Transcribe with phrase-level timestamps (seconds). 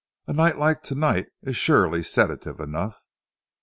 [0.25, 3.03] A night like to night is surely sedative enough.